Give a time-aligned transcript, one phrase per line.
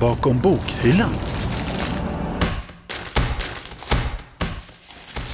[0.00, 1.12] bakom bokhyllan.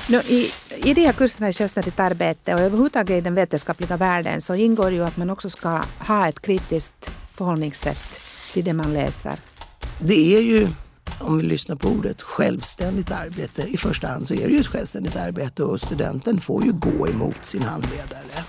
[0.09, 4.41] No, i, I de här kurserna i självständigt arbete och överhuvudtaget i den vetenskapliga världen
[4.41, 8.21] så ingår ju att man också ska ha ett kritiskt förhållningssätt
[8.53, 9.37] till det man läser.
[10.01, 10.69] Det är ju,
[11.19, 13.63] om vi lyssnar på ordet, självständigt arbete.
[13.63, 17.09] I första hand så är det ju ett självständigt arbete och studenten får ju gå
[17.09, 18.45] emot sin handledare.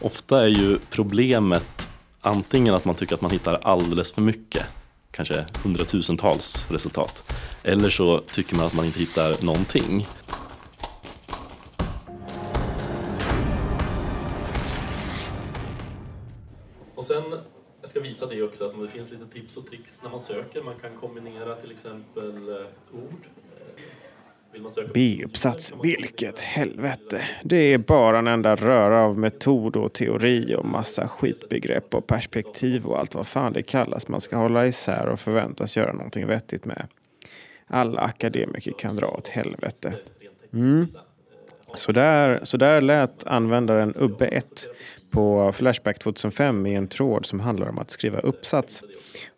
[0.00, 1.88] Ofta är ju problemet
[2.20, 4.62] antingen att man tycker att man hittar alldeles för mycket,
[5.12, 7.32] kanske hundratusentals resultat.
[7.62, 10.06] Eller så tycker man att man inte hittar någonting.
[16.94, 17.22] Och sen,
[17.80, 20.62] jag ska visa det också, att det finns lite tips och tricks när man söker.
[20.62, 23.26] Man kan kombinera till exempel eh, ord.
[24.94, 27.22] B-uppsats, vilket helvete.
[27.42, 32.86] Det är bara en enda röra av metod och teori och massa skitbegrepp och perspektiv
[32.86, 36.64] och allt vad fan det kallas man ska hålla isär och förväntas göra någonting vettigt
[36.64, 36.86] med.
[37.66, 39.94] Alla akademiker kan dra åt helvete.
[40.52, 40.86] Mm.
[41.74, 44.68] Så där, så där lät användaren Ubbe 1
[45.10, 48.82] på Flashback 2005 i en tråd som handlar om att skriva uppsats.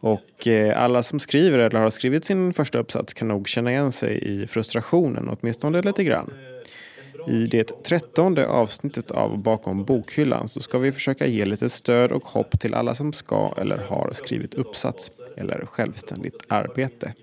[0.00, 3.92] Och eh, alla som skriver eller har skrivit sin första uppsats kan nog känna igen
[3.92, 6.30] sig i frustrationen, åtminstone lite grann.
[7.28, 12.24] I det trettonde avsnittet av Bakom bokhyllan så ska vi försöka ge lite stöd och
[12.24, 17.14] hopp till alla som ska eller har skrivit uppsats eller självständigt arbete.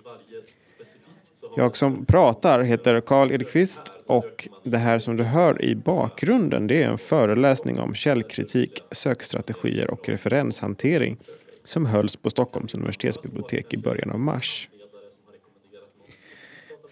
[1.56, 6.84] Jag som pratar heter Karl Edqvist och det här som du hör i bakgrunden det
[6.84, 11.18] är en föreläsning om källkritik, sökstrategier och referenshantering
[11.64, 14.70] som hölls på Stockholms universitetsbibliotek i början av mars.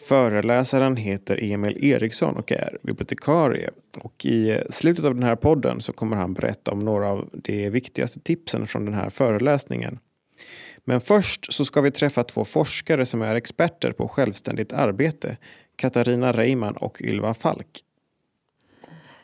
[0.08, 3.70] Föreläsaren heter Emil Eriksson och är bibliotekarie.
[4.02, 7.70] Och I slutet av den här podden så kommer han berätta om några av de
[7.70, 10.00] viktigaste tipsen från den här föreläsningen.
[10.90, 15.38] Men först så ska vi träffa två forskare som är experter på självständigt arbete.
[15.76, 17.84] Katarina Reiman och Ylva Falk.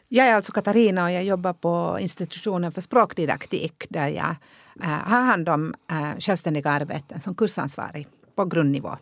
[0.07, 4.35] Jag är alltså Katarina och jag jobbar på institutionen för språkdidaktik där jag
[4.81, 8.97] äh, har hand om äh, självständiga arbeten som kursansvarig på grundnivå.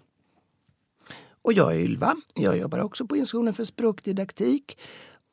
[1.42, 2.16] Och jag är Ylva.
[2.34, 4.78] Jag jobbar också på institutionen för språkdidaktik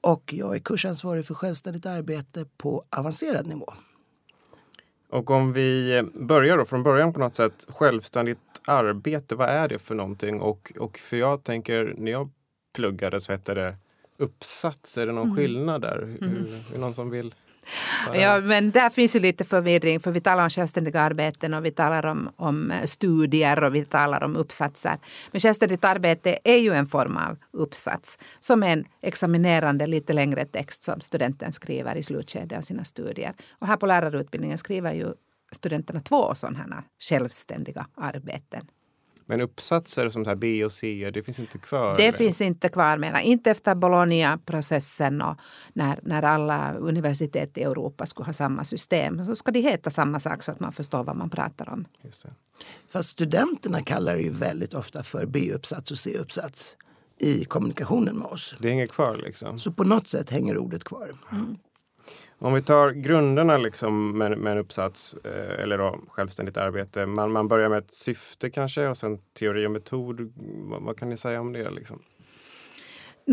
[0.01, 3.75] och jag är kursansvarig för självständigt arbete på avancerad nivå.
[5.11, 7.67] Och om vi börjar då från början på något sätt.
[7.69, 10.41] Självständigt arbete, vad är det för någonting?
[10.41, 12.31] Och, och för jag tänker, när jag
[12.75, 13.77] pluggade så hette det
[14.21, 14.99] uppsats.
[14.99, 15.37] Är det någon mm.
[15.37, 16.03] skillnad där?
[16.03, 16.17] Mm.
[16.21, 17.35] Hur, är det någon som vill?
[18.15, 21.71] Ja, men där finns ju lite förvirring för vi talar om självständiga arbeten och vi
[21.71, 24.99] talar om, om studier och vi talar om uppsatser.
[25.31, 30.45] Men självständigt arbete är ju en form av uppsats som är en examinerande lite längre
[30.45, 33.33] text som studenten skriver i slutskedet av sina studier.
[33.59, 35.13] Och här på lärarutbildningen skriver ju
[35.53, 38.67] studenterna två sådana självständiga arbeten.
[39.31, 41.97] Men uppsatser som så B och C, det finns inte kvar?
[41.97, 42.19] Det eller?
[42.19, 43.23] finns inte kvar mera.
[43.23, 45.37] Inte efter Bologna-processen och
[45.73, 49.27] när, när alla universitet i Europa skulle ha samma system.
[49.27, 51.85] Så ska de heta samma sak så att man förstår vad man pratar om.
[52.03, 52.31] Just det.
[52.89, 56.77] Fast studenterna kallar det ju väldigt ofta för B-uppsats och C-uppsats
[57.19, 58.55] i kommunikationen med oss.
[58.59, 59.61] Det hänger kvar liksom?
[59.61, 61.15] Så på något sätt hänger ordet kvar.
[61.33, 61.57] Mm.
[62.43, 67.07] Om vi tar grunderna liksom med, med en uppsats eh, eller då självständigt arbete.
[67.07, 70.33] Man, man börjar med ett syfte kanske och sen teori och metod.
[70.71, 71.71] Vad, vad kan ni säga om det?
[71.71, 72.03] Liksom?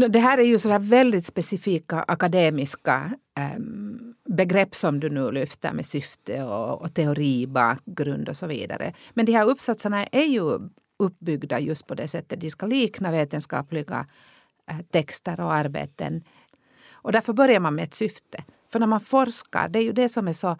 [0.09, 3.59] Det här är ju sådär väldigt specifika akademiska eh,
[4.25, 8.93] begrepp som du nu lyfter med syfte och, och teori, bakgrund och så vidare.
[9.13, 10.59] Men de här uppsatserna är ju
[10.99, 12.41] uppbyggda just på det sättet.
[12.41, 14.05] De ska likna vetenskapliga
[14.71, 16.23] eh, texter och arbeten.
[16.91, 18.43] Och därför börjar man med ett syfte.
[18.67, 20.57] För när man forskar, det är ju det som är så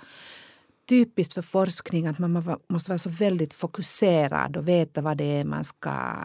[0.90, 5.44] typiskt för forskning att man måste vara så väldigt fokuserad och veta vad det är
[5.44, 6.16] man ska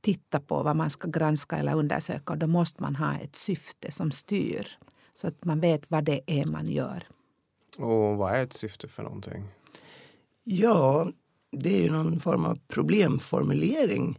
[0.00, 2.32] titta på, vad man ska granska eller undersöka.
[2.32, 4.68] Och då måste man ha ett syfte som styr
[5.14, 7.04] så att man vet vad det är man gör.
[7.78, 9.44] Och vad är ett syfte för någonting?
[10.44, 11.08] Ja,
[11.50, 14.18] det är ju någon form av problemformulering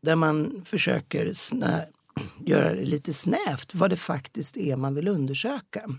[0.00, 1.32] där man försöker
[2.38, 5.90] göra det lite snävt vad det faktiskt är man vill undersöka.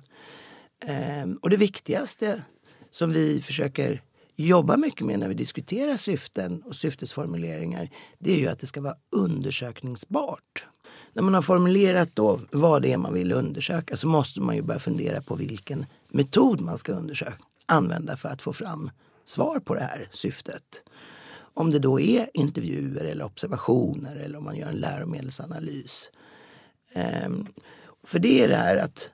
[0.80, 2.44] Ehm, och det viktigaste
[2.92, 4.01] som vi försöker
[4.36, 7.89] jobba mycket med när vi diskuterar syften och syftesformuleringar
[8.19, 10.68] det är ju att det ska vara undersökningsbart.
[11.13, 14.62] När man har formulerat då vad det är man vill undersöka så måste man ju
[14.62, 18.92] börja fundera på vilken metod man ska undersöka, använda för att få fram
[19.25, 20.83] svar på det här syftet.
[21.38, 26.10] Om det då är intervjuer eller observationer eller om man gör en läromedelsanalys.
[26.94, 27.48] Ehm,
[28.04, 29.12] för det är det här att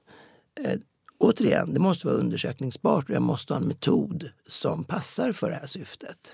[0.64, 0.80] eh,
[1.22, 5.56] återigen, det måste vara undersökningsbart och jag måste ha en metod som passar för det
[5.56, 6.34] här syftet.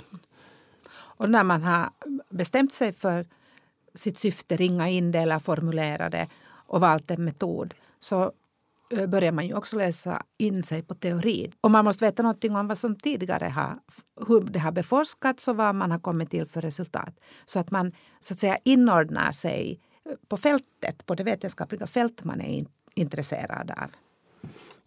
[0.90, 1.90] Och när man har
[2.30, 3.26] bestämt sig för
[3.94, 6.28] sitt syfte, ringa in det eller formulera det
[6.68, 8.32] och valt en metod så
[8.92, 11.52] eh, börjar man ju också läsa in sig på teori.
[11.62, 13.76] Och man måste veta någonting om vad som tidigare har,
[14.28, 17.20] hur det har beforskats och vad man har kommit till för resultat.
[17.46, 19.80] Så att man så att säga inordnar sig
[20.28, 23.92] på fältet, på det vetenskapliga fält man är intresserad av.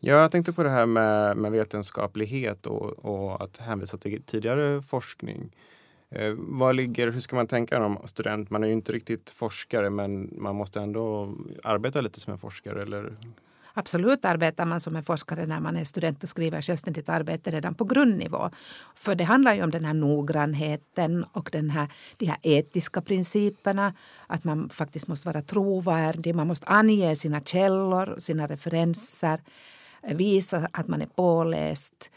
[0.00, 4.82] Ja, jag tänkte på det här med, med vetenskaplighet och, och att hänvisa till tidigare
[4.82, 5.56] forskning.
[6.10, 8.50] Eh, vad ligger, hur ska man tänka om student?
[8.50, 12.82] Man är ju inte riktigt forskare men man måste ändå arbeta lite som en forskare.
[12.82, 13.16] Eller?
[13.80, 17.74] Absolut arbetar man som en forskare när man är student och skriver självständigt arbete redan
[17.74, 18.50] på grundnivå.
[18.94, 23.94] För det handlar ju om den här noggrannheten och den här, de här etiska principerna.
[24.26, 29.40] Att man faktiskt måste vara trovärdig, man måste ange sina källor, sina referenser,
[30.02, 32.10] eh, visa att man är påläst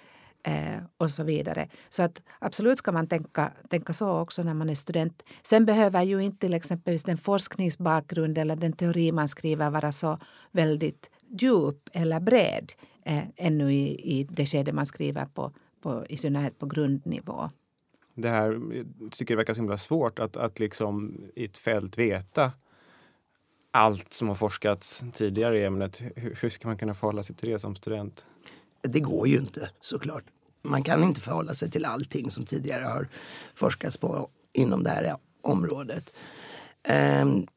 [0.43, 1.67] eh, och så vidare.
[1.89, 5.23] Så att absolut ska man tänka, tänka så också när man är student.
[5.43, 10.17] Sen behöver ju inte till exempel den forskningsbakgrund eller den teori man skriver vara så
[10.51, 11.09] väldigt
[11.41, 12.73] djup eller bred
[13.05, 15.51] eh, ännu i, i det skede man skriver på,
[15.81, 17.49] på, i synnerhet på grundnivå.
[18.15, 18.61] Det här
[19.01, 22.51] jag tycker det verkar så himla svårt att, att liksom i ett fält veta
[23.71, 26.01] allt som har forskats tidigare i ämnet.
[26.15, 28.25] Hur, hur ska man kunna förhålla sig till det som student?
[28.81, 30.23] Det går ju inte såklart.
[30.61, 33.07] Man kan inte förhålla sig till allting som tidigare har
[33.55, 36.13] forskats på inom det här området.
[37.21, 37.47] Um,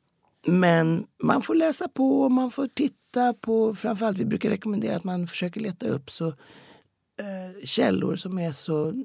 [0.47, 2.97] men man får läsa på, man får titta
[3.41, 8.53] på, framförallt vi brukar rekommendera att man försöker leta upp så eh, källor som är
[8.53, 9.05] så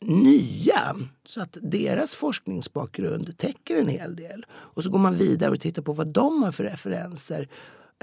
[0.00, 4.46] nya så att deras forskningsbakgrund täcker en hel del.
[4.50, 7.48] Och så går man vidare och tittar på vad de har för referenser.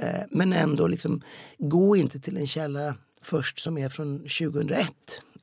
[0.02, 1.22] Eh, men ändå liksom,
[1.58, 4.92] gå inte till en källa först som är från 2001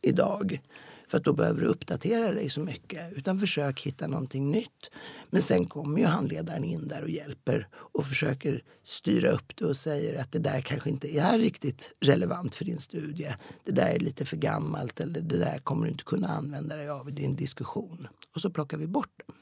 [0.02, 0.60] idag.
[1.08, 3.12] För att då behöver du uppdatera dig så mycket.
[3.12, 4.90] Utan försök hitta någonting nytt.
[5.30, 9.76] Men sen kommer ju handledaren in där och hjälper och försöker styra upp det och
[9.76, 13.34] säger att det där kanske inte är riktigt relevant för din studie.
[13.64, 16.88] Det där är lite för gammalt eller det där kommer du inte kunna använda dig
[16.88, 18.08] av i din diskussion.
[18.34, 19.34] Och så plockar vi bort det.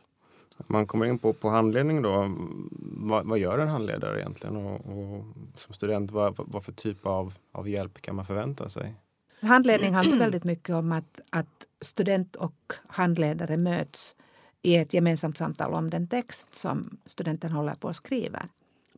[0.67, 2.37] Man kommer in på, på handledning då.
[2.81, 4.57] Vad, vad gör en handledare egentligen?
[4.57, 5.25] Och, och
[5.55, 8.95] som student, vad, vad för typ av, av hjälp kan man förvänta sig?
[9.41, 14.15] Handledning handlar väldigt mycket om att, att student och handledare möts
[14.63, 18.49] i ett gemensamt samtal om den text som studenten håller på att skriva.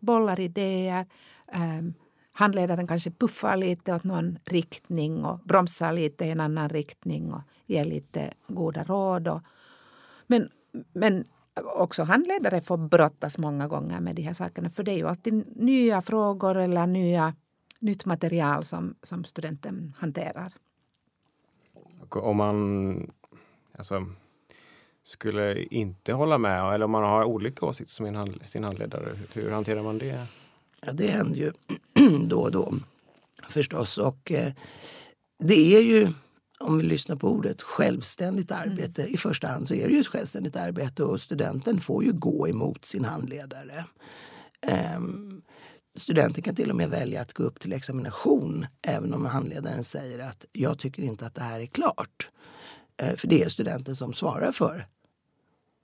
[0.01, 1.07] Bollar idéer.
[1.53, 1.83] eh,
[2.33, 7.43] handledaren kanske puffar lite åt någon riktning och bromsar lite i en annan riktning och
[7.67, 9.29] ger lite goda råd.
[9.29, 9.41] Och,
[10.27, 10.49] men,
[10.93, 11.25] men
[11.65, 15.57] också handledare får brottas många gånger med de här sakerna för det är ju alltid
[15.57, 17.35] nya frågor eller nya
[17.79, 20.53] nytt material som, som studenten hanterar.
[22.11, 23.11] Om man
[23.79, 24.07] alltså,
[25.03, 29.83] skulle inte hålla med eller om man har olika åsikter som sin handledare, hur, hanterar
[29.83, 30.27] man det?
[30.81, 31.53] Ja, det händer ju
[32.29, 32.75] då och då
[33.49, 33.99] förstås.
[33.99, 34.53] Och eh,
[35.39, 36.09] det är ju,
[36.61, 39.03] om vi lyssnar på ordet, självständigt arbete.
[39.03, 39.15] Mm.
[39.15, 42.49] I första hand så är det ju ett självständigt arbete och studenten får ju gå
[42.49, 43.85] emot sin handledare.
[44.97, 45.28] Um,
[45.99, 50.19] Studenten kan till och med välja att gå upp till examination även om handledaren säger
[50.19, 52.31] att jag tycker inte att det här är klart.
[52.97, 54.87] Eh, för det är studenten som svarar för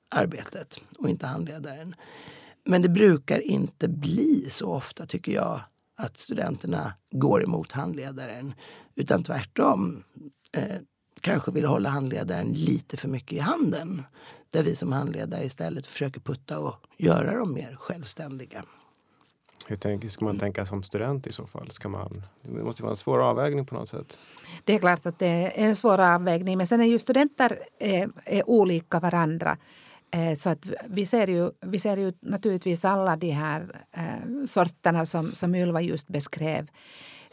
[0.09, 1.95] arbetet och inte handledaren.
[2.65, 5.61] Men det brukar inte bli så ofta, tycker jag,
[5.97, 8.55] att studenterna går emot handledaren.
[8.95, 10.05] Utan tvärtom
[10.53, 10.77] eh,
[11.21, 14.03] kanske vill hålla handledaren lite för mycket i handen.
[14.51, 18.65] Där vi som handledare istället försöker putta och göra dem mer självständiga.
[19.67, 21.71] Hur tänk, ska man tänka som student i så fall?
[21.71, 24.19] Ska man, det måste vara en svår avvägning på något sätt.
[24.65, 28.09] Det är klart att det är en svår avvägning men sen är ju studenter är,
[28.25, 29.57] är olika varandra.
[30.11, 35.07] Eh, så att vi ser, ju, vi ser ju naturligtvis alla de här eh, sorterna
[35.07, 36.69] som, som Ylva just beskrev.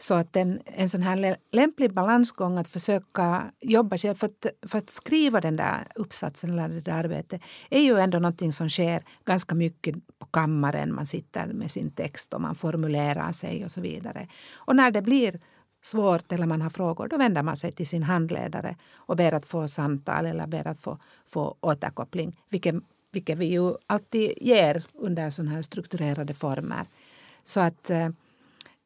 [0.02, 4.78] Så att en, en sån här lämplig balansgång att försöka jobba själv för att, för
[4.78, 7.40] att skriva den där uppsatsen eller det där arbetet
[7.70, 10.94] är ju ändå någonting som sker ganska mycket på kammaren.
[10.94, 14.28] Man sitter med sin text och man formulerar sig och så vidare.
[14.54, 15.40] Och när det blir
[15.82, 19.46] svårt eller man har frågor, då vänder man sig till sin handledare och ber att
[19.46, 22.74] få samtal eller ber att få, få återkoppling, vilket,
[23.12, 26.86] vilket vi ju alltid ger under sådana här strukturerade former.
[27.44, 28.08] Så att eh,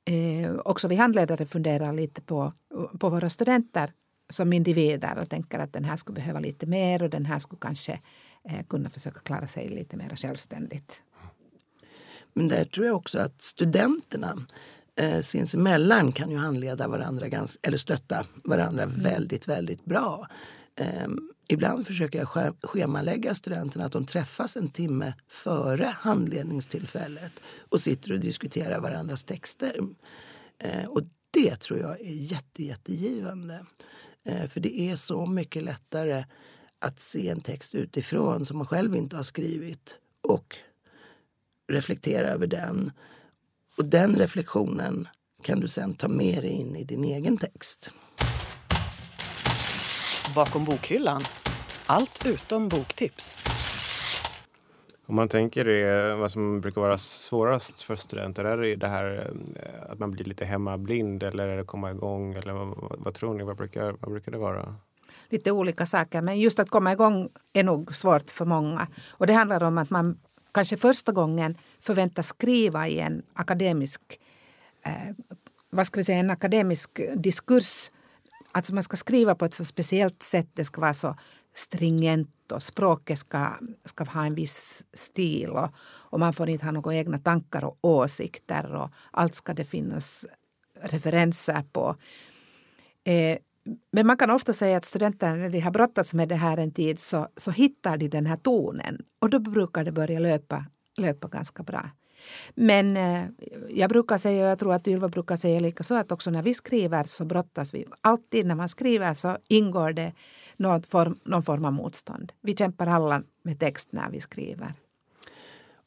[0.06, 2.52] eh, också vi handledare funderar lite på,
[2.98, 3.92] på våra studenter
[4.28, 7.60] som individer och tänker att den här skulle behöva lite mer och den här skulle
[7.60, 8.00] kanske
[8.48, 11.02] eh, kunna försöka klara sig lite mer självständigt.
[12.34, 14.46] Men där tror jag också att studenterna
[14.96, 19.02] eh, sinsemellan kan ju handleda varandra, ganska, eller stötta varandra mm.
[19.02, 20.28] väldigt, väldigt bra.
[20.76, 21.08] Eh,
[21.48, 27.32] ibland försöker jag schemalägga studenterna att de träffas en timme före handledningstillfället
[27.68, 29.80] och sitter och diskuterar varandras texter.
[30.58, 33.66] Eh, och det tror jag är jätte, jättegivande.
[34.24, 36.24] Eh, för det är så mycket lättare
[36.78, 40.56] att se en text utifrån som man själv inte har skrivit och
[41.68, 42.92] reflektera över den.
[43.76, 45.08] Och den reflektionen
[45.42, 47.90] kan du sen ta med dig in i din egen text.
[50.36, 51.22] Bakom bokhyllan.
[51.86, 53.36] Allt utom boktips.
[55.06, 59.30] Om man tänker det, vad som brukar vara svårast för studenter, är det det här
[59.56, 62.34] eh, att man blir lite hemmablind eller är det komma igång?
[62.34, 64.74] Eller vad, vad tror ni, vad brukar, vad brukar det vara?
[65.28, 68.86] Lite olika saker, men just att komma igång är nog svårt för många.
[69.10, 70.18] Och det handlar om att man
[70.52, 74.00] kanske första gången förväntas skriva i en akademisk,
[74.82, 74.92] eh,
[75.70, 77.90] vad ska vi säga, en akademisk diskurs.
[78.56, 81.16] Alltså man ska skriva på ett så speciellt sätt, det ska vara så
[81.54, 83.52] stringent och språket ska,
[83.84, 87.78] ska ha en viss stil och, och man får inte ha några egna tankar och
[87.80, 90.26] åsikter och allt ska det finnas
[90.82, 91.96] referenser på.
[93.04, 93.38] Eh,
[93.92, 96.72] men man kan ofta säga att studenter när de har brottats med det här en
[96.72, 100.64] tid så, så hittar de den här tonen och då brukar det börja löpa,
[100.96, 101.90] löpa ganska bra.
[102.54, 103.24] Men eh,
[103.70, 106.42] jag brukar säga, och jag tror att Ylva brukar säga lika så, att också när
[106.42, 107.86] vi skriver så brottas vi.
[108.00, 110.12] Alltid när man skriver så ingår det
[110.56, 112.32] någon form, någon form av motstånd.
[112.40, 114.72] Vi kämpar alla med text när vi skriver.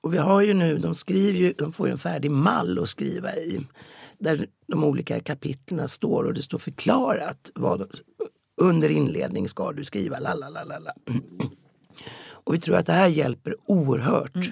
[0.02, 2.90] Och vi har ju nu, de skriver ju, de får ju en färdig mall att
[2.90, 3.60] skriva i.
[4.18, 8.00] Där de olika kapitlen står och det står förklarat vad
[8.62, 10.92] under inledning ska du skriva lalalala.
[12.50, 14.36] Och vi tror att det här hjälper oerhört.
[14.36, 14.48] Mm.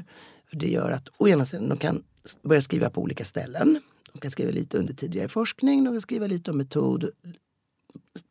[0.49, 2.03] För det gör att å ena sidan de kan
[2.41, 3.81] börja skriva på olika ställen.
[4.13, 7.09] De kan skriva lite under tidigare forskning, de kan skriva lite om metod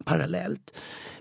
[0.04, 0.74] parallellt.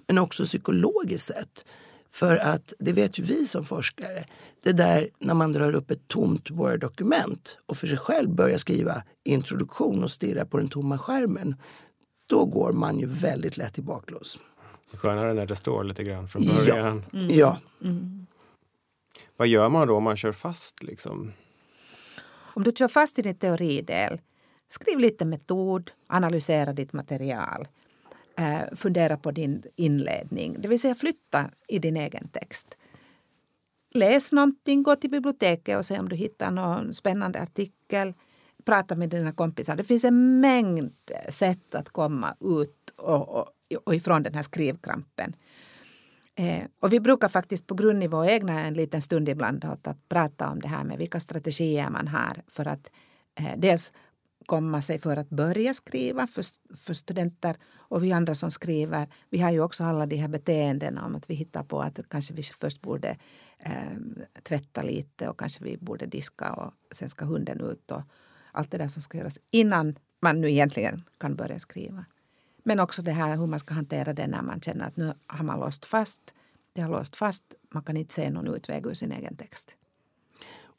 [0.07, 1.65] Men också psykologiskt sett.
[2.11, 4.25] För att det vet ju vi som forskare.
[4.63, 9.03] Det där när man drar upp ett tomt Word-dokument och för sig själv börjar skriva
[9.23, 11.55] introduktion och stirra på den tomma skärmen.
[12.29, 14.39] Då går man ju väldigt lätt i baklås.
[14.93, 17.03] Skönare när det står lite grann från början.
[17.11, 17.19] Ja.
[17.19, 17.37] Mm.
[17.37, 17.59] ja.
[17.83, 18.27] Mm.
[19.37, 20.83] Vad gör man då om man kör fast?
[20.83, 21.31] Liksom?
[22.55, 24.21] Om du kör fast i din teoridel,
[24.67, 27.67] skriv lite metod, analysera ditt material.
[28.37, 32.77] Eh, fundera på din inledning, det vill säga flytta i din egen text.
[33.93, 38.13] Läs någonting, gå till biblioteket och se om du hittar någon spännande artikel.
[38.65, 39.75] Prata med dina kompisar.
[39.75, 43.47] Det finns en mängd sätt att komma ut och, och,
[43.85, 45.35] och ifrån den här skrivkrampen.
[46.35, 50.49] Eh, och vi brukar faktiskt på grundnivå ägna en liten stund ibland åt att prata
[50.49, 52.91] om det här med vilka strategier man har för att
[53.39, 53.93] eh, dels
[54.45, 59.07] komma sig för att börja skriva för, för studenter och vi andra som skriver.
[59.29, 62.33] Vi har ju också alla de här beteendena om att vi hittar på att kanske
[62.33, 63.17] vi först borde
[63.59, 63.97] eh,
[64.43, 68.01] tvätta lite och kanske vi borde diska och sen ska hunden ut och
[68.51, 72.05] allt det där som ska göras innan man nu egentligen kan börja skriva.
[72.67, 75.43] Men också det här hur man ska hantera det när man känner att nu har
[75.43, 76.21] man låst fast.
[76.73, 77.43] Det har låst fast.
[77.73, 79.75] Man kan inte se någon utväg ur sin egen text.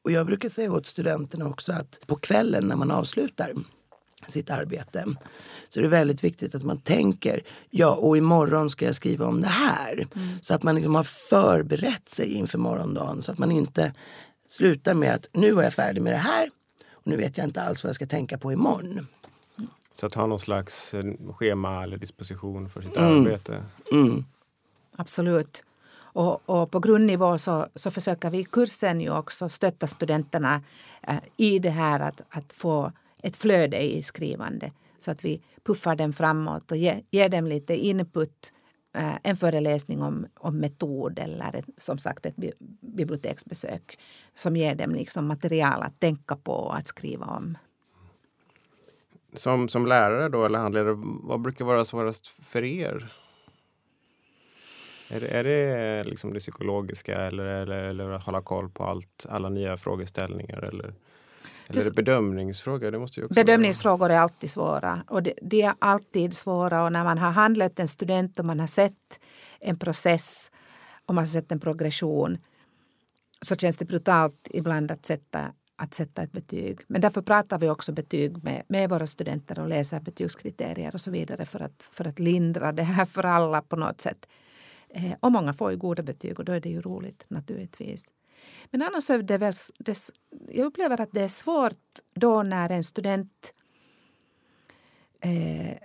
[0.02, 3.52] Och jag brukar säga åt studenterna också att på kvällen när man avslutar
[4.28, 5.04] sitt arbete
[5.68, 7.40] så är det väldigt viktigt att man tänker
[7.70, 10.08] ja och imorgon ska jag skriva om det här.
[10.14, 10.28] Mm.
[10.42, 13.94] Så att man liksom har förberett sig inför morgondagen så att man inte
[14.48, 16.50] slutar med att nu var jag färdig med det här
[16.92, 19.06] och nu vet jag inte alls vad jag ska tänka på imorgon.
[19.96, 23.18] Så att ha någon slags eh, schema eller disposition för sitt mm.
[23.18, 23.64] arbete.
[23.92, 24.24] Mm.
[24.96, 25.64] Absolut.
[25.98, 30.62] Och, och, på grundnivå så, så försöker vi i kursen ju också stötta studenterna
[31.02, 34.72] eh, i det här att, att få ett flöde i skrivande.
[34.98, 38.52] Så att vi puffar dem framåt och ge, ger dem lite input.
[38.94, 42.36] Eh, en föreläsning om, om metod eller ett, som sagt ett
[42.80, 43.98] biblioteksbesök
[44.34, 47.58] som ger dem liksom material att tänka på och att skriva om.
[49.32, 53.12] Som, som lärare då, eller handledare, vad brukar vara svårast för er?
[55.08, 59.26] Är det, är det liksom det psykologiska eller, eller, eller att hålla koll på allt,
[59.28, 60.62] alla nya frågeställningar?
[60.62, 60.94] Eller,
[61.68, 62.90] eller är det bedömningsfrågor?
[62.90, 65.04] Det måste ju också bedömningsfrågor är alltid svåra.
[65.08, 66.84] Och det, de är alltid svåra.
[66.84, 69.20] Och när man har handlett en student och man har sett
[69.60, 70.50] en process
[71.06, 72.38] och man har sett en progression
[73.40, 76.80] så känns det brutalt ibland att sätta, att sätta ett betyg.
[76.86, 81.10] Men därför pratar vi också betyg med, med våra studenter och läser betygskriterier och så
[81.10, 84.28] vidare för att, för att lindra det här för alla på något sätt.
[84.88, 88.12] Eh, och många får ju goda betyg och då är det ju roligt naturligtvis.
[88.70, 90.10] Men annars är det väl, det,
[90.48, 93.54] jag upplever att det är svårt då när en student
[95.20, 95.76] eh,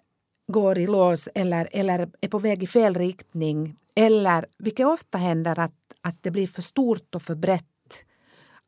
[0.47, 3.77] går i lås eller, eller är på väg i fel riktning.
[3.95, 7.65] Eller, vilket ofta händer, att, att det blir för stort och för brett.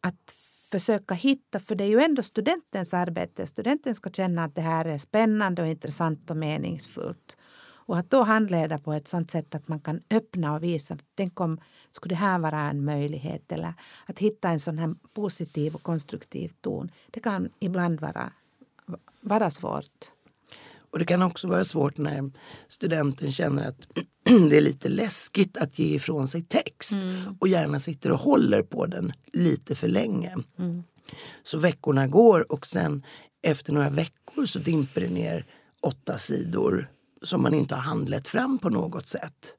[0.02, 0.43] Att
[0.74, 3.48] försöka hitta, för det är ju ändå studentens arbete.
[3.48, 7.38] Studenten ska känna att det här är spännande och intressant och meningsfullt.
[7.86, 11.40] Och att då handleda på ett sånt sätt att man kan öppna och visa, tänk
[11.40, 11.60] om
[11.92, 13.74] skulle det här vara en möjlighet eller
[14.06, 16.90] att hitta en sån här positiv och konstruktiv ton.
[17.12, 18.32] Det kan ibland vara,
[19.22, 20.13] vara svårt.
[20.94, 22.32] Och det kan också vara svårt när
[22.68, 23.88] studenten känner att
[24.50, 27.38] det är lite läskigt att ge ifrån sig text mm.
[27.40, 30.36] och gärna sitter och håller på den lite för länge.
[30.60, 30.84] Mm.
[31.44, 33.06] Så veckorna går och sen
[33.44, 35.46] efter några veckor så dimper det ner
[35.82, 39.56] åtta sidor som man inte har handlett fram på något sätt.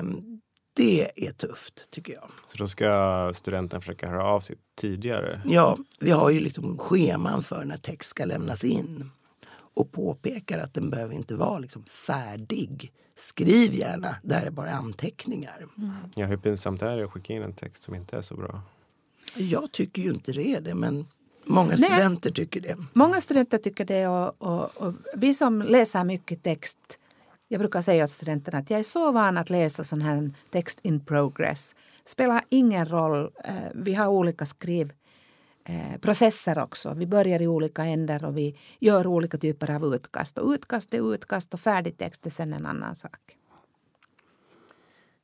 [0.00, 0.40] Um,
[0.76, 2.30] det är tufft tycker jag.
[2.46, 5.40] Så då ska studenten försöka höra av sig tidigare?
[5.44, 9.10] Ja, vi har ju liksom scheman för när text ska lämnas in
[9.76, 12.92] och påpekar att den behöver inte vara liksom färdig.
[13.14, 15.66] Skriv gärna, där är bara anteckningar.
[15.78, 15.90] Mm.
[16.14, 18.60] Ja, hur pinsamt är det att skicka in en text som inte är så bra?
[19.34, 21.04] Jag tycker ju inte det är det, men
[21.44, 22.76] många studenter tycker det.
[22.92, 26.98] Många studenter tycker det och, och, och, vi som läser mycket text
[27.48, 30.80] jag brukar säga åt studenterna att jag är så van att läsa sån här text
[30.82, 31.74] in progress.
[32.06, 33.30] spelar ingen roll.
[33.44, 34.92] Eh, vi har olika skriv
[35.68, 36.94] Eh, processer också.
[36.94, 40.38] Vi börjar i olika ändar och vi gör olika typer av utkast.
[40.38, 43.36] Och utkast är utkast och färdig text är sen en annan sak.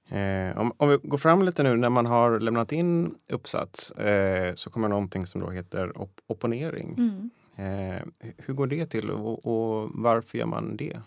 [0.09, 4.55] Eh, om, om, vi går fram lite nu när man har lämnat in uppsats eh,
[4.55, 6.95] så kommer någonting som då heter op opponering.
[6.99, 7.31] Mm.
[7.57, 8.03] Eh,
[8.37, 11.01] hur går det till och, och varför gör man det?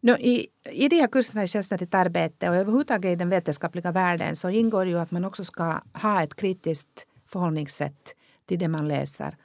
[0.00, 4.36] No, i, I de här kurserna i självständigt arbete och överhuvudtaget i den vetenskapliga världen
[4.36, 8.14] så ingår ju att man också ska ha ett kritiskt förhållningssätt
[8.46, 9.36] till det man läser.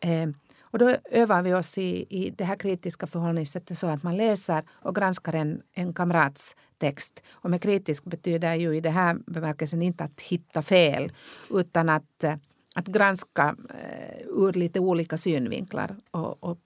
[0.00, 0.28] Eh,
[0.70, 4.62] och då övar vi oss i, i det här kritiska förhållningssättet så att man läser
[4.70, 7.22] och granskar en, en kamrats text.
[7.30, 11.12] Och med kritisk betyder ju i det här bemärkelsen inte att hitta fel
[11.50, 12.34] utan att, eh,
[12.74, 16.58] att granska eh, ur lite olika synvinklar och, och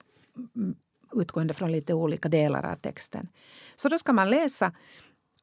[0.56, 0.74] mm,
[1.14, 3.28] utgående från lite olika delar av texten.
[3.76, 4.72] Så då ska man läsa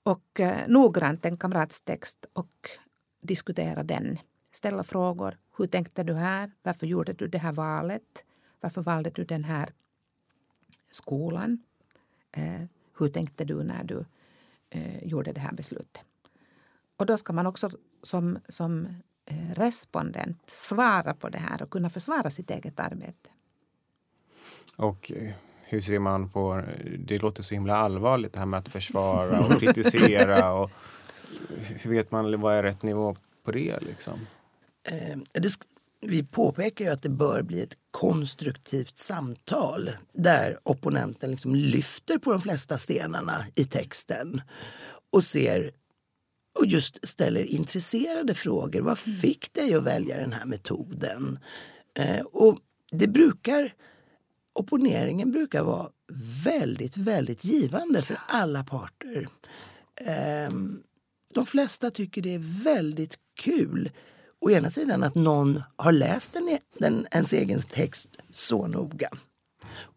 [0.03, 2.69] och eh, noggrant en kamrats text och
[3.21, 4.19] diskutera den
[4.51, 5.37] ställa frågor.
[5.57, 6.51] Hur tänkte du här?
[6.63, 8.25] Varför gjorde du det här valet?
[8.59, 9.69] Varför valde du den här
[10.91, 11.63] skolan?
[12.31, 12.61] Eh,
[12.97, 14.05] hur tänkte du när du
[14.69, 16.03] eh, gjorde det här beslutet?
[16.97, 17.69] Och då ska man också
[18.03, 18.87] som, som
[19.25, 23.29] eh, respondent svara på det här och kunna försvara sitt eget arbete.
[24.77, 25.33] Och eh,
[25.63, 26.63] hur ser man på,
[26.99, 30.53] det låter så himla allvarligt det här med att försvara och kritisera.
[30.61, 30.71] Och
[31.59, 33.79] hur vet man vad är rätt nivå på det?
[33.81, 34.19] Liksom?
[34.91, 35.59] Eh, det,
[36.01, 42.31] vi påpekar ju att det bör bli ett konstruktivt samtal där opponenten liksom lyfter på
[42.31, 44.41] de flesta stenarna i texten
[45.11, 45.71] och ser
[46.59, 48.81] och just ställer intresserade frågor.
[48.81, 49.19] Vad mm.
[49.19, 51.39] fick dig att välja den här metoden?
[51.93, 52.59] Eh, och
[52.91, 53.73] det brukar,
[54.53, 55.89] opponeringen brukar vara
[56.45, 59.27] väldigt, väldigt givande för alla parter.
[59.95, 60.51] Eh,
[61.33, 63.91] de flesta tycker det är väldigt kul
[64.41, 69.09] å ena sidan att någon har läst den, den, ens egen text så noga.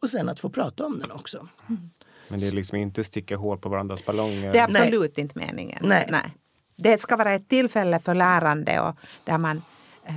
[0.01, 1.49] Och sen att få prata om den också.
[1.69, 1.91] Mm.
[2.29, 4.53] Men det är liksom inte sticka hål på varandras ballonger?
[4.53, 5.23] Det är absolut Nej.
[5.23, 5.79] inte meningen.
[5.83, 6.07] Nej.
[6.11, 6.37] Nej.
[6.77, 9.63] Det ska vara ett tillfälle för lärande och där man
[10.05, 10.15] eh,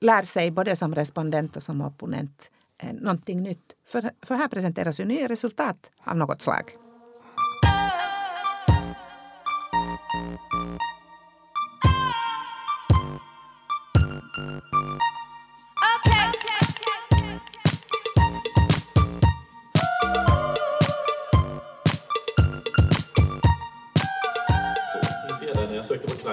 [0.00, 3.72] lär sig både som respondent och som opponent eh, någonting nytt.
[3.88, 6.76] För, för här presenteras ju nya resultat av något slag.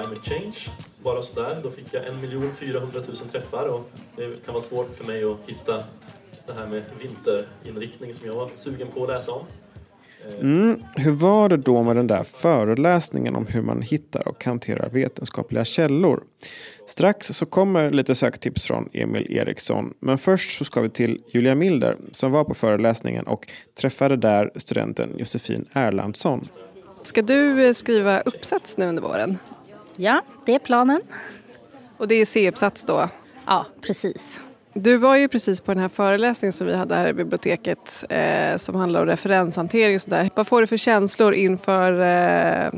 [0.07, 0.77] Climate Change.
[1.03, 2.13] Bara sådär, då fick jag 1
[2.55, 5.83] 400 000 träffar och det kan vara svårt för mig att hitta
[6.47, 9.45] det här med vinterinriktning som jag var sugen på att läsa om.
[10.41, 10.83] Mm.
[10.95, 15.65] Hur var det då med den där föreläsningen om hur man hittar och hanterar vetenskapliga
[15.65, 16.23] källor?
[16.87, 19.93] Strax så kommer lite söktips från Emil Eriksson.
[19.99, 23.47] Men först så ska vi till Julia Milder som var på föreläsningen och
[23.79, 26.47] träffade där studenten Josefin Erlandsson.
[27.01, 29.37] Ska du eh, skriva uppsats nu under våren?
[29.99, 31.01] Ja, det är planen.
[31.97, 33.09] Och det är C-uppsats då?
[33.45, 34.43] Ja, precis.
[34.73, 38.57] Du var ju precis på den här föreläsningen som vi hade här i biblioteket eh,
[38.57, 40.29] som handlar om referenshantering och sådär.
[40.35, 42.71] Vad får du för känslor inför eh,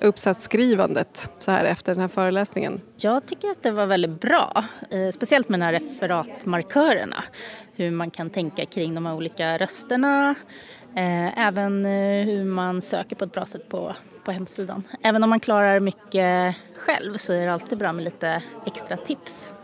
[0.00, 2.80] uppsatsskrivandet så här efter den här föreläsningen?
[2.96, 7.24] Jag tycker att det var väldigt bra, eh, speciellt med de här referatmarkörerna.
[7.76, 10.34] Hur man kan tänka kring de här olika rösterna
[10.96, 13.94] Eh, även eh, hur man söker på ett bra sätt på,
[14.26, 14.82] på hemsidan.
[15.02, 19.54] Även om man klarar mycket själv så är det alltid bra med lite extra tips.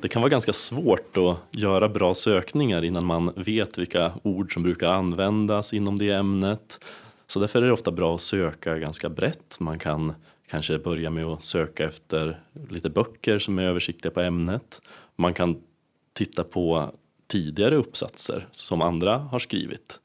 [0.00, 4.62] Det kan vara ganska svårt att göra bra sökningar innan man vet vilka ord som
[4.62, 6.84] brukar användas inom det ämnet.
[7.26, 9.56] Så därför är det ofta bra att söka ganska brett.
[9.60, 10.14] Man kan
[10.50, 14.80] kanske börja med att söka efter lite böcker som är översiktliga på ämnet.
[15.16, 15.62] Man kan
[16.12, 16.94] titta på
[17.26, 20.00] tidigare uppsatser som andra har skrivit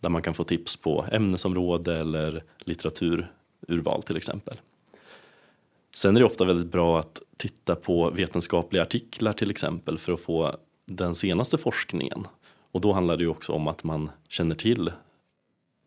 [0.00, 4.60] där man kan få tips på ämnesområde eller litteratururval till exempel.
[5.94, 10.20] Sen är det ofta väldigt bra att titta på vetenskapliga artiklar till exempel för att
[10.20, 12.26] få den senaste forskningen.
[12.72, 14.92] Och då handlar det ju också om att man känner till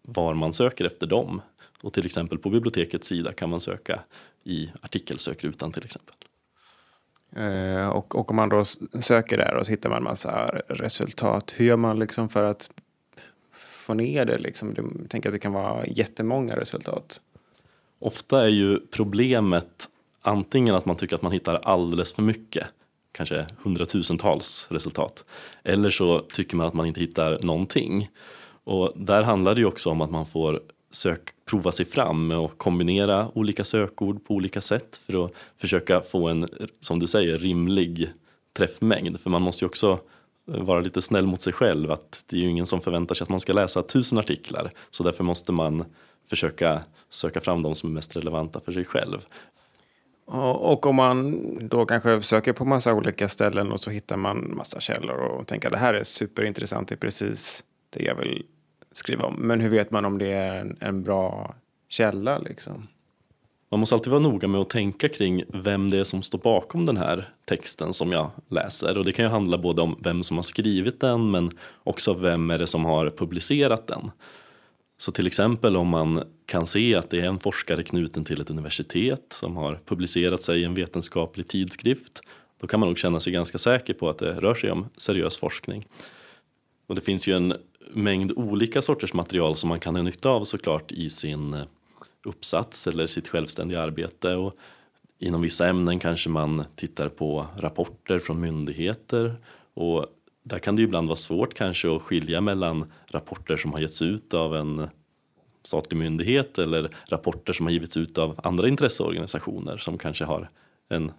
[0.01, 1.41] var man söker efter dem.
[1.83, 3.99] Och till exempel på bibliotekets sida kan man söka
[4.43, 6.15] i artikelsökrutan till exempel.
[7.35, 8.63] Eh, och, och om man då
[9.01, 11.53] söker där och så hittar man massa resultat.
[11.57, 12.71] Hur gör man liksom för att
[13.83, 14.37] få ner det?
[14.37, 14.73] Liksom?
[14.77, 17.21] Jag tänker att det kan vara jättemånga resultat.
[17.99, 19.89] Ofta är ju problemet
[20.21, 22.67] antingen att man tycker att man hittar alldeles för mycket,
[23.11, 25.25] kanske hundratusentals resultat,
[25.63, 28.09] eller så tycker man att man inte hittar någonting.
[28.63, 32.37] Och där handlar det ju också om att man får sök, prova sig fram med
[32.37, 37.37] att kombinera olika sökord på olika sätt för att försöka få en, som du säger,
[37.37, 38.11] rimlig
[38.57, 39.19] träffmängd.
[39.19, 39.99] För man måste ju också
[40.45, 41.91] vara lite snäll mot sig själv.
[41.91, 44.71] Att det är ju ingen som förväntar sig att man ska läsa tusen artiklar.
[44.89, 45.85] Så därför måste man
[46.29, 49.25] försöka söka fram de som är mest relevanta för sig själv.
[50.25, 54.79] Och om man då kanske söker på massa olika ställen och så hittar man massa
[54.79, 58.45] källor och tänker att det här är superintressant, det är precis det jag vill
[58.91, 59.35] skriva om.
[59.35, 61.55] Men hur vet man om det är en, en bra
[61.89, 62.87] källa liksom?
[63.73, 66.85] Man måste alltid vara noga med att tänka kring vem det är som står bakom
[66.85, 68.97] den här texten som jag läser.
[68.97, 71.51] Och det kan ju handla både om vem som har skrivit den men
[71.83, 74.11] också vem är det som har publicerat den.
[74.97, 78.49] Så till exempel om man kan se att det är en forskare knuten till ett
[78.49, 82.21] universitet som har publicerat sig i en vetenskaplig tidskrift
[82.61, 85.37] då kan man nog känna sig ganska säker på att det rör sig om seriös
[85.37, 85.85] forskning.
[86.87, 87.53] Och det finns ju en
[87.93, 91.63] mängd olika sorters material som man kan ha nytta av såklart i sin eh,
[92.23, 94.35] uppsats eller sitt självständiga arbete.
[94.35, 94.57] Och
[95.19, 99.35] inom vissa ämnen kanske man tittar på rapporter från myndigheter
[99.73, 100.05] och
[100.43, 104.33] där kan det ibland vara svårt kanske att skilja mellan rapporter som har getts ut
[104.33, 104.87] av en
[105.63, 110.49] statlig myndighet eller rapporter som har givits ut av andra intresseorganisationer som kanske har
[110.89, 111.11] en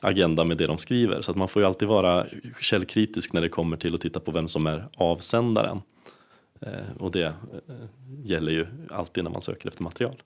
[0.00, 1.22] agenda med det de skriver.
[1.22, 2.26] Så att man får ju alltid vara
[2.60, 5.80] källkritisk när det kommer till att titta på vem som är avsändaren.
[6.60, 7.32] Eh, och det eh,
[8.24, 10.22] gäller ju alltid när man söker efter material.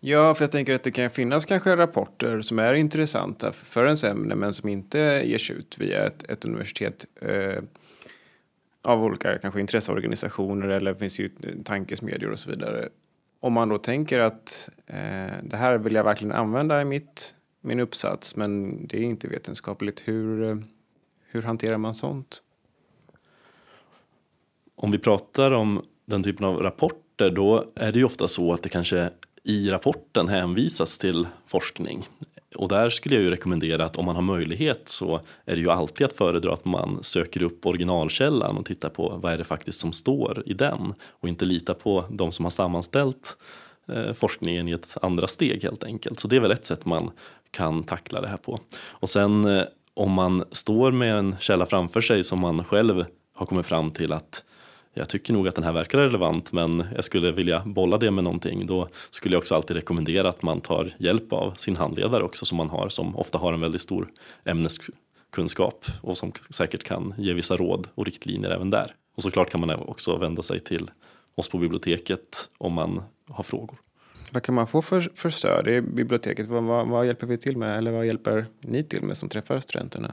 [0.00, 4.04] Ja, för jag tänker att det kan finnas kanske rapporter som är intressanta för ens
[4.04, 7.62] ämne men som inte ges ut via ett, ett universitet eh,
[8.82, 11.30] av olika kanske intresseorganisationer eller finns ju
[11.64, 12.88] tankesmedjor och så vidare.
[13.40, 17.80] Om man då tänker att eh, det här vill jag verkligen använda i mitt, min
[17.80, 20.56] uppsats men det är inte vetenskapligt, hur, eh,
[21.30, 22.42] hur hanterar man sånt?
[24.76, 28.62] Om vi pratar om den typen av rapporter då är det ju ofta så att
[28.62, 29.10] det kanske
[29.44, 32.04] i rapporten hänvisas till forskning.
[32.56, 35.70] Och där skulle jag ju rekommendera att om man har möjlighet så är det ju
[35.70, 39.80] alltid att föredra att man söker upp originalkällan och tittar på vad är det faktiskt
[39.80, 43.36] som står i den och inte lita på de som har sammanställt
[43.88, 46.20] eh, forskningen i ett andra steg helt enkelt.
[46.20, 47.10] Så det är väl ett sätt man
[47.50, 48.60] kan tackla det här på.
[48.78, 49.62] Och sen eh,
[49.94, 54.12] om man står med en källa framför sig som man själv har kommit fram till
[54.12, 54.42] att
[54.98, 58.24] jag tycker nog att den här verkar relevant men jag skulle vilja bolla det med
[58.24, 58.66] någonting.
[58.66, 62.56] Då skulle jag också alltid rekommendera att man tar hjälp av sin handledare också som
[62.56, 64.08] man har som ofta har en väldigt stor
[64.44, 68.94] ämneskunskap och som säkert kan ge vissa råd och riktlinjer även där.
[69.16, 70.90] Och såklart kan man också vända sig till
[71.34, 73.78] oss på biblioteket om man har frågor.
[74.30, 76.48] Vad kan man få för, för stöd i biblioteket?
[76.48, 77.78] Vad, vad, vad hjälper vi till med?
[77.78, 80.12] Eller vad hjälper ni till med som träffar studenterna?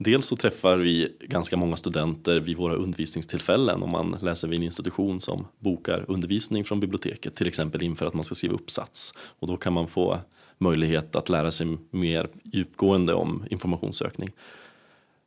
[0.00, 4.64] Dels så träffar vi ganska många studenter vid våra undervisningstillfällen om man läser vid en
[4.64, 9.12] institution som bokar undervisning från biblioteket, till exempel inför att man ska skriva uppsats.
[9.18, 10.20] Och då kan man få
[10.58, 14.30] möjlighet att lära sig mer djupgående om informationssökning.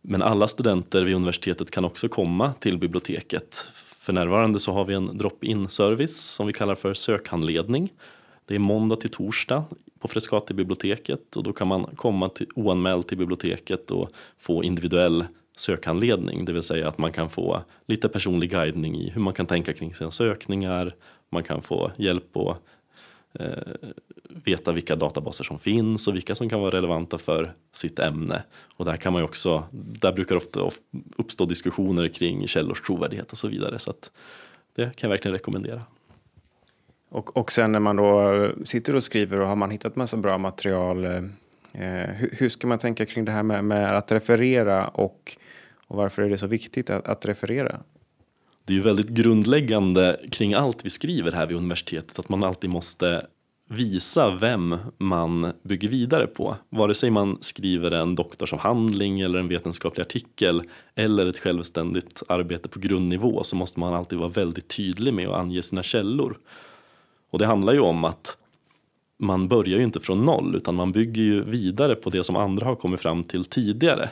[0.02, 3.68] Men alla studenter vid universitetet kan också komma till biblioteket.
[3.74, 7.90] För närvarande så har vi en drop-in service som vi kallar för sökhandledning.
[8.46, 9.64] Det är måndag till torsdag
[10.02, 15.26] på Frescati-biblioteket och då kan man komma till, oanmäld till biblioteket och få individuell
[15.58, 19.46] sökhandledning, det vill säga att man kan få lite personlig guidning i hur man kan
[19.46, 20.96] tänka kring sina sökningar,
[21.30, 22.62] man kan få hjälp att
[23.40, 23.90] eh,
[24.30, 28.44] veta vilka databaser som finns och vilka som kan vara relevanta för sitt ämne.
[28.78, 30.70] Och där kan man också, där brukar ofta
[31.18, 33.80] uppstå diskussioner kring källors trovärdighet och så vidare.
[33.80, 34.12] Så att
[34.76, 35.82] det kan jag verkligen rekommendera.
[37.12, 40.18] Och, och sen när man då eh, sitter och skriver och har man hittat massa
[40.18, 41.06] bra material.
[41.06, 41.16] Eh,
[41.74, 45.38] eh hur, hur, ska man tänka kring det här med, med att referera och,
[45.88, 47.80] och varför är det så viktigt att, att referera?
[48.66, 52.70] Det är ju väldigt grundläggande kring allt vi skriver här vid universitetet att man alltid
[52.70, 53.26] måste
[53.70, 56.56] visa vem man bygger vidare på.
[56.70, 60.62] Vare sig man skriver en doktorsavhandling eller en vetenskaplig artikel
[60.96, 65.38] eller ett självständigt arbete på grundnivå så måste man alltid vara väldigt tydlig med att
[65.38, 66.38] ange sina källor.
[67.32, 68.38] Och det handlar ju om att
[69.20, 72.66] man börjar ju inte från noll utan man bygger ju vidare på det som andra
[72.66, 74.10] har kommit fram till tidigare.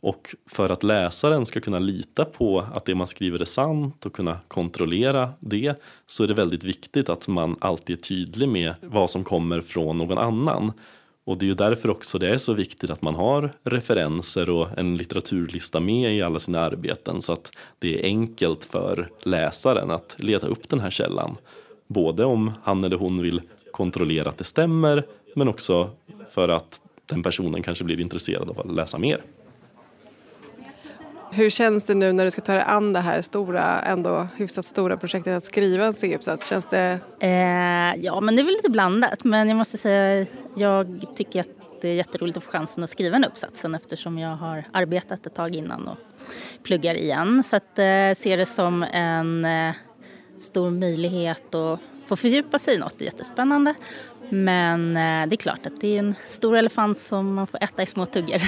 [0.00, 4.12] Och för att läsaren ska kunna lita på att det man skriver är sant och
[4.12, 9.10] kunna kontrollera det så är det väldigt viktigt att man alltid är tydlig med vad
[9.10, 10.72] som kommer från någon annan.
[11.26, 14.78] Och det är ju därför också det är så viktigt att man har referenser och
[14.78, 20.16] en litteraturlista med i alla sina arbeten så att det är enkelt för läsaren att
[20.18, 21.36] leta upp den här källan.
[21.94, 25.90] Både om han eller hon vill kontrollera att det stämmer men också
[26.30, 29.22] för att den personen kanske blir intresserad av att läsa mer.
[31.30, 34.64] Hur känns det nu när du ska ta dig an det här stora, ändå hyfsat
[34.64, 36.48] stora projektet att skriva en C-uppsats?
[36.48, 36.98] Känns det...
[37.20, 39.24] Eh, ja, men det är väl lite blandat.
[39.24, 40.26] Men jag måste säga,
[40.56, 41.48] jag tycker att
[41.80, 45.34] det är jätteroligt att få chansen att skriva en uppsatsen eftersom jag har arbetat ett
[45.34, 45.98] tag innan och
[46.62, 47.42] pluggar igen.
[47.44, 49.74] Så att eh, ser det som en eh,
[50.44, 53.74] stor möjlighet att få fördjupa sig i något jättespännande.
[54.28, 57.82] Men eh, det är klart att det är en stor elefant som man får äta
[57.82, 58.42] i små tuggor.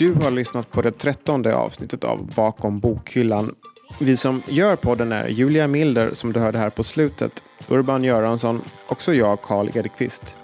[0.00, 3.54] Du har lyssnat på det trettonde avsnittet av Bakom bokhyllan.
[4.02, 8.62] Vi som gör podden är Julia Milder som du hörde här på slutet, Urban Göransson,
[8.86, 10.36] också jag, Karl Edqvist.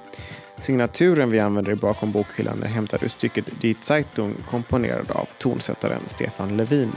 [0.56, 6.00] Signaturen vi använder i Bakom bokhyllan är hämtad ur stycket Die Zeitung komponerad av tonsättaren
[6.06, 6.92] Stefan Levin.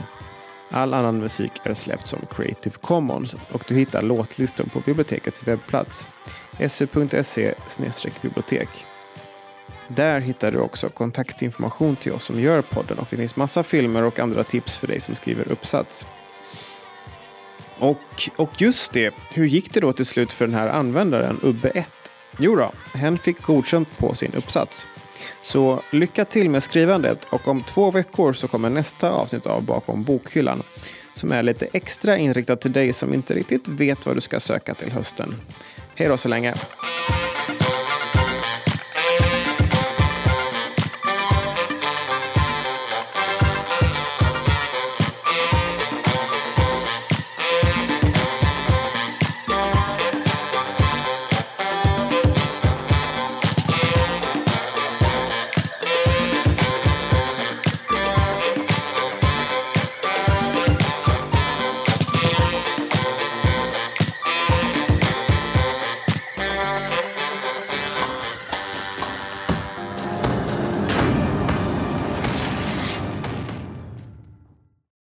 [0.70, 6.06] All annan musik är släppt som Creative Commons och du hittar låtlistor på bibliotekets webbplats
[6.68, 7.54] su.se
[8.22, 8.68] bibliotek.
[9.88, 14.04] Där hittar du också kontaktinformation till oss som gör podden och det finns massa filmer
[14.04, 16.06] och andra tips för dig som skriver uppsats.
[17.80, 21.84] Och, och just det, hur gick det då till slut för den här användaren, Ubbe1?
[22.38, 24.86] Jo då, hen fick godkänt på sin uppsats.
[25.42, 30.04] Så lycka till med skrivandet och om två veckor så kommer nästa avsnitt av Bakom
[30.04, 30.62] bokhyllan
[31.12, 34.74] som är lite extra inriktat till dig som inte riktigt vet vad du ska söka
[34.74, 35.34] till hösten.
[35.94, 36.54] Hej då så länge!